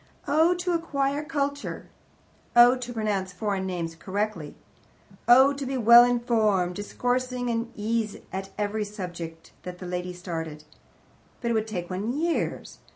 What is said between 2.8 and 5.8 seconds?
pronounce foreign names correctly! Oh, to be